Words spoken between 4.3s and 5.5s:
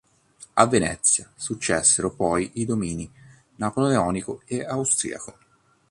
e Austriaco.